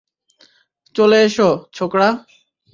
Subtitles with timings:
[0.95, 2.07] চলে এসো, ছোকরা।